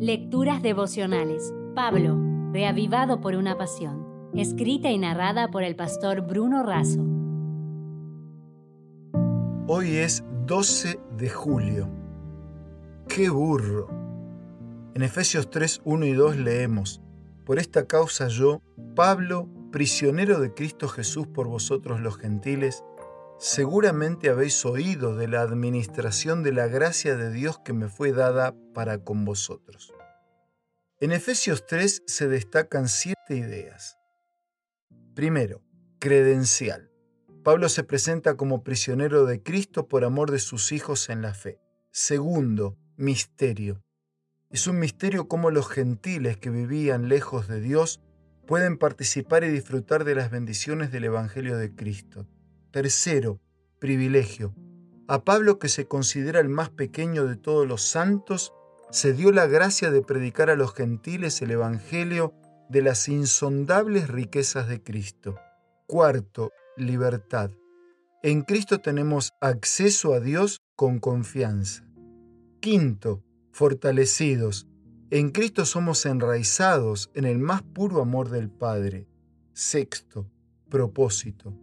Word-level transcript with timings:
Lecturas 0.00 0.62
devocionales. 0.62 1.52
Pablo, 1.74 2.16
reavivado 2.52 3.20
por 3.20 3.34
una 3.34 3.58
pasión. 3.58 4.30
Escrita 4.32 4.92
y 4.92 4.98
narrada 4.98 5.50
por 5.50 5.64
el 5.64 5.74
pastor 5.74 6.20
Bruno 6.20 6.62
Razo. 6.62 7.04
Hoy 9.66 9.96
es 9.96 10.22
12 10.46 11.00
de 11.16 11.28
julio. 11.28 11.88
¡Qué 13.08 13.28
burro! 13.28 13.88
En 14.94 15.02
Efesios 15.02 15.50
3, 15.50 15.80
1 15.84 16.06
y 16.06 16.12
2 16.12 16.36
leemos, 16.36 17.02
Por 17.44 17.58
esta 17.58 17.88
causa 17.88 18.28
yo, 18.28 18.62
Pablo, 18.94 19.48
prisionero 19.72 20.38
de 20.38 20.54
Cristo 20.54 20.86
Jesús 20.86 21.26
por 21.26 21.48
vosotros 21.48 22.00
los 22.00 22.18
gentiles, 22.18 22.84
Seguramente 23.38 24.30
habéis 24.30 24.64
oído 24.64 25.14
de 25.14 25.28
la 25.28 25.42
administración 25.42 26.42
de 26.42 26.52
la 26.52 26.66
gracia 26.66 27.14
de 27.14 27.30
Dios 27.30 27.60
que 27.60 27.72
me 27.72 27.88
fue 27.88 28.10
dada 28.10 28.52
para 28.74 29.04
con 29.04 29.24
vosotros. 29.24 29.94
En 30.98 31.12
Efesios 31.12 31.64
3 31.64 32.02
se 32.04 32.26
destacan 32.26 32.88
siete 32.88 33.36
ideas. 33.36 33.96
Primero, 35.14 35.62
credencial. 36.00 36.90
Pablo 37.44 37.68
se 37.68 37.84
presenta 37.84 38.36
como 38.36 38.64
prisionero 38.64 39.24
de 39.24 39.40
Cristo 39.40 39.86
por 39.86 40.04
amor 40.04 40.32
de 40.32 40.40
sus 40.40 40.72
hijos 40.72 41.08
en 41.08 41.22
la 41.22 41.32
fe. 41.32 41.60
Segundo, 41.92 42.76
misterio. 42.96 43.84
Es 44.50 44.66
un 44.66 44.80
misterio 44.80 45.28
cómo 45.28 45.52
los 45.52 45.68
gentiles 45.68 46.38
que 46.38 46.50
vivían 46.50 47.08
lejos 47.08 47.46
de 47.46 47.60
Dios 47.60 48.00
pueden 48.48 48.78
participar 48.78 49.44
y 49.44 49.48
disfrutar 49.48 50.02
de 50.02 50.16
las 50.16 50.32
bendiciones 50.32 50.90
del 50.90 51.04
Evangelio 51.04 51.56
de 51.56 51.72
Cristo. 51.72 52.26
Tercero, 52.70 53.40
privilegio. 53.78 54.54
A 55.06 55.24
Pablo, 55.24 55.58
que 55.58 55.70
se 55.70 55.86
considera 55.86 56.38
el 56.40 56.50
más 56.50 56.68
pequeño 56.68 57.24
de 57.24 57.36
todos 57.36 57.66
los 57.66 57.82
santos, 57.82 58.52
se 58.90 59.14
dio 59.14 59.32
la 59.32 59.46
gracia 59.46 59.90
de 59.90 60.02
predicar 60.02 60.50
a 60.50 60.54
los 60.54 60.74
gentiles 60.74 61.40
el 61.40 61.52
Evangelio 61.52 62.34
de 62.68 62.82
las 62.82 63.08
insondables 63.08 64.08
riquezas 64.08 64.68
de 64.68 64.82
Cristo. 64.82 65.36
Cuarto, 65.86 66.52
libertad. 66.76 67.50
En 68.22 68.42
Cristo 68.42 68.80
tenemos 68.80 69.32
acceso 69.40 70.12
a 70.12 70.20
Dios 70.20 70.60
con 70.76 70.98
confianza. 70.98 71.86
Quinto, 72.60 73.24
fortalecidos. 73.50 74.68
En 75.10 75.30
Cristo 75.30 75.64
somos 75.64 76.04
enraizados 76.04 77.10
en 77.14 77.24
el 77.24 77.38
más 77.38 77.62
puro 77.62 78.02
amor 78.02 78.28
del 78.28 78.50
Padre. 78.50 79.08
Sexto, 79.54 80.30
propósito. 80.68 81.54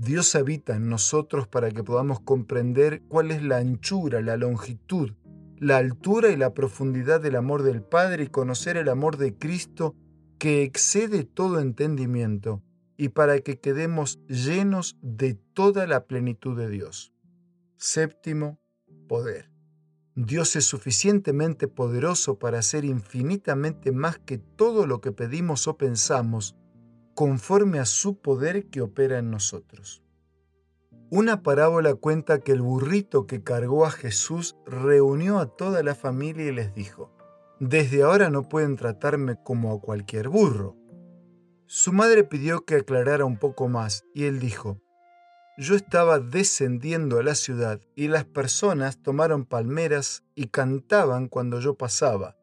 Dios 0.00 0.34
habita 0.34 0.76
en 0.76 0.88
nosotros 0.88 1.46
para 1.46 1.70
que 1.70 1.84
podamos 1.84 2.20
comprender 2.20 3.02
cuál 3.08 3.30
es 3.30 3.42
la 3.42 3.58
anchura, 3.58 4.22
la 4.22 4.38
longitud, 4.38 5.12
la 5.58 5.76
altura 5.76 6.30
y 6.30 6.38
la 6.38 6.54
profundidad 6.54 7.20
del 7.20 7.36
amor 7.36 7.62
del 7.62 7.82
Padre 7.82 8.24
y 8.24 8.28
conocer 8.28 8.78
el 8.78 8.88
amor 8.88 9.18
de 9.18 9.36
Cristo 9.36 9.94
que 10.38 10.62
excede 10.62 11.24
todo 11.24 11.60
entendimiento 11.60 12.62
y 12.96 13.10
para 13.10 13.40
que 13.40 13.60
quedemos 13.60 14.18
llenos 14.26 14.96
de 15.02 15.34
toda 15.34 15.86
la 15.86 16.06
plenitud 16.06 16.56
de 16.56 16.70
Dios. 16.70 17.12
Séptimo, 17.76 18.58
poder. 19.06 19.50
Dios 20.14 20.56
es 20.56 20.64
suficientemente 20.64 21.68
poderoso 21.68 22.38
para 22.38 22.60
hacer 22.60 22.86
infinitamente 22.86 23.92
más 23.92 24.18
que 24.18 24.38
todo 24.38 24.86
lo 24.86 25.02
que 25.02 25.12
pedimos 25.12 25.68
o 25.68 25.76
pensamos 25.76 26.56
conforme 27.14 27.78
a 27.78 27.84
su 27.84 28.20
poder 28.20 28.70
que 28.70 28.80
opera 28.80 29.18
en 29.18 29.30
nosotros. 29.30 30.02
Una 31.10 31.42
parábola 31.42 31.94
cuenta 31.94 32.38
que 32.38 32.52
el 32.52 32.62
burrito 32.62 33.26
que 33.26 33.42
cargó 33.42 33.84
a 33.84 33.90
Jesús 33.90 34.56
reunió 34.64 35.40
a 35.40 35.46
toda 35.56 35.82
la 35.82 35.96
familia 35.96 36.46
y 36.46 36.52
les 36.52 36.72
dijo, 36.72 37.12
Desde 37.58 38.04
ahora 38.04 38.30
no 38.30 38.48
pueden 38.48 38.76
tratarme 38.76 39.36
como 39.42 39.72
a 39.72 39.80
cualquier 39.80 40.28
burro. 40.28 40.76
Su 41.66 41.92
madre 41.92 42.22
pidió 42.22 42.64
que 42.64 42.76
aclarara 42.76 43.24
un 43.24 43.38
poco 43.38 43.68
más 43.68 44.04
y 44.14 44.26
él 44.26 44.38
dijo, 44.38 44.80
Yo 45.58 45.74
estaba 45.74 46.20
descendiendo 46.20 47.18
a 47.18 47.24
la 47.24 47.34
ciudad 47.34 47.80
y 47.96 48.06
las 48.06 48.24
personas 48.24 49.02
tomaron 49.02 49.46
palmeras 49.46 50.22
y 50.36 50.46
cantaban 50.46 51.26
cuando 51.26 51.58
yo 51.58 51.74
pasaba. 51.74 52.36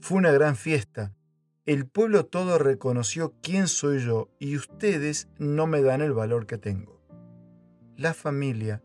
Fue 0.00 0.16
una 0.16 0.32
gran 0.32 0.56
fiesta 0.56 1.14
el 1.68 1.86
pueblo 1.86 2.24
todo 2.24 2.56
reconoció 2.56 3.34
quién 3.42 3.68
soy 3.68 3.98
yo 3.98 4.30
y 4.38 4.56
ustedes 4.56 5.28
no 5.36 5.66
me 5.66 5.82
dan 5.82 6.00
el 6.00 6.14
valor 6.14 6.46
que 6.46 6.56
tengo. 6.56 6.98
La 7.94 8.14
familia, 8.14 8.82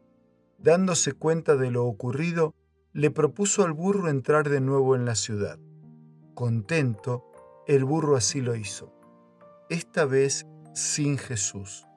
dándose 0.57 1.13
cuenta 1.13 1.55
de 1.55 1.72
lo 1.72 1.85
ocurrido, 1.85 2.53
le 2.91 3.09
propuso 3.09 3.63
al 3.63 3.72
burro 3.72 4.09
entrar 4.09 4.49
de 4.49 4.59
nuevo 4.59 4.97
en 4.97 5.05
la 5.05 5.16
ciudad. 5.16 5.59
Contento, 6.33 7.23
el 7.67 7.85
burro 7.85 8.17
así 8.17 8.41
lo 8.41 8.53
hizo. 8.53 8.93
Esta 9.69 10.03
vez 10.03 10.45
sin 10.73 11.17
Jesús. 11.17 11.88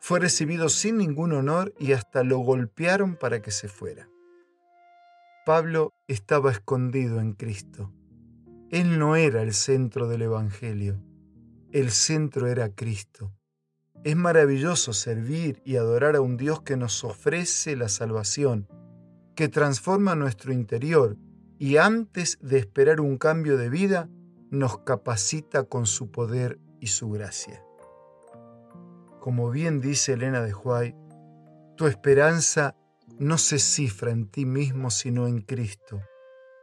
Fue 0.00 0.18
recibido 0.18 0.68
sin 0.68 0.98
ningún 0.98 1.32
honor 1.32 1.72
y 1.78 1.92
hasta 1.92 2.24
lo 2.24 2.38
golpearon 2.38 3.14
para 3.14 3.40
que 3.40 3.52
se 3.52 3.68
fuera. 3.68 4.08
Pablo 5.46 5.94
estaba 6.08 6.50
escondido 6.50 7.20
en 7.20 7.34
Cristo 7.34 7.92
él 8.74 8.98
no 8.98 9.14
era 9.14 9.40
el 9.42 9.54
centro 9.54 10.08
del 10.08 10.22
Evangelio, 10.22 11.00
el 11.70 11.92
centro 11.92 12.48
era 12.48 12.74
Cristo. 12.74 13.32
Es 14.02 14.16
maravilloso 14.16 14.92
servir 14.92 15.62
y 15.64 15.76
adorar 15.76 16.16
a 16.16 16.20
un 16.20 16.36
Dios 16.36 16.62
que 16.62 16.76
nos 16.76 17.04
ofrece 17.04 17.76
la 17.76 17.88
salvación, 17.88 18.66
que 19.36 19.48
transforma 19.48 20.16
nuestro 20.16 20.52
interior 20.52 21.16
y 21.56 21.76
antes 21.76 22.36
de 22.42 22.58
esperar 22.58 23.00
un 23.00 23.16
cambio 23.16 23.56
de 23.56 23.68
vida, 23.68 24.08
nos 24.50 24.78
capacita 24.78 25.62
con 25.62 25.86
su 25.86 26.10
poder 26.10 26.58
y 26.80 26.88
su 26.88 27.10
gracia. 27.10 27.62
Como 29.20 29.52
bien 29.52 29.80
dice 29.80 30.14
Elena 30.14 30.40
de 30.40 30.52
Huay, 30.52 30.96
tu 31.76 31.86
esperanza 31.86 32.74
no 33.20 33.38
se 33.38 33.60
cifra 33.60 34.10
en 34.10 34.26
ti 34.26 34.44
mismo 34.44 34.90
sino 34.90 35.28
en 35.28 35.42
Cristo 35.42 36.02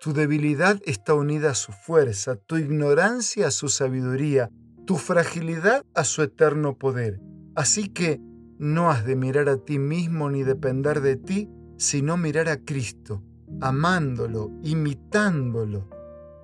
tu 0.01 0.13
debilidad 0.13 0.81
está 0.87 1.13
unida 1.13 1.51
a 1.51 1.55
su 1.55 1.71
fuerza, 1.71 2.35
tu 2.35 2.57
ignorancia 2.57 3.47
a 3.47 3.51
su 3.51 3.69
sabiduría, 3.69 4.49
tu 4.87 4.97
fragilidad 4.97 5.85
a 5.93 6.03
su 6.05 6.23
eterno 6.23 6.75
poder. 6.75 7.21
Así 7.55 7.87
que 7.89 8.19
no 8.57 8.89
has 8.89 9.05
de 9.05 9.15
mirar 9.15 9.47
a 9.47 9.57
ti 9.57 9.77
mismo 9.77 10.31
ni 10.31 10.41
depender 10.41 11.01
de 11.01 11.17
ti, 11.17 11.51
sino 11.77 12.17
mirar 12.17 12.49
a 12.49 12.57
Cristo, 12.57 13.23
amándolo, 13.61 14.49
imitándolo, 14.63 15.87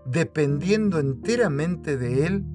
dependiendo 0.06 1.00
enteramente 1.00 1.98
de 1.98 2.28
Él, 2.28 2.46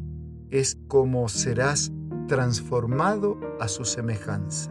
es 0.51 0.79
como 0.87 1.29
serás 1.29 1.91
transformado 2.29 3.41
a 3.59 3.67
su 3.67 3.85
semejanza. 3.85 4.71